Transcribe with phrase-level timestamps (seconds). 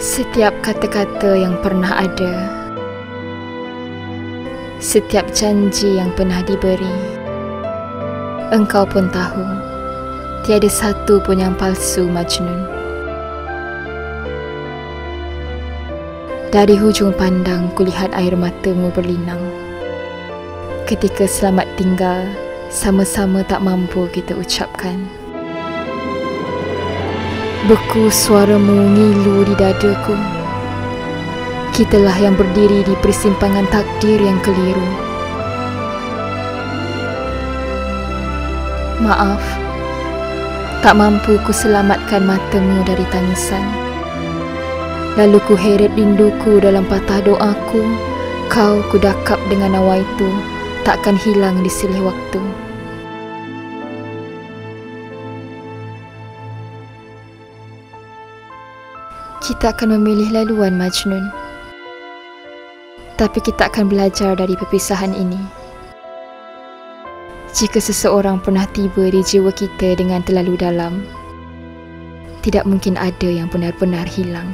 [0.00, 2.32] Setiap kata-kata yang pernah ada.
[4.80, 7.20] Setiap janji yang pernah diberi.
[8.48, 9.44] Engkau pun tahu
[10.48, 12.64] Tiada satu pun yang palsu Majnun.
[16.48, 19.52] Dari hujung pandang kulihat air matamu berlinang.
[20.88, 22.24] Ketika selamat tinggal
[22.72, 25.19] Sama-sama tak mampu kita ucapkan
[27.60, 30.16] Beku suaramu ngilu di dadaku.
[31.76, 34.88] Kitalah yang berdiri di persimpangan takdir yang keliru.
[39.04, 39.44] Maaf
[40.80, 43.68] Tak mampu ku selamatkan matamu dari tangisan.
[45.20, 47.84] Lalu ku heret rinduku dalam patah doaku.
[48.48, 50.32] Kau ku dakap dengan nawaitu
[50.80, 52.69] Takkan hilang di silih waktu
[59.40, 61.32] kita akan memilih laluan Majnun.
[63.16, 65.40] Tapi kita akan belajar dari perpisahan ini.
[67.56, 71.08] Jika seseorang pernah tiba di jiwa kita dengan terlalu dalam,
[72.44, 74.48] tidak mungkin ada yang benar-benar hilang.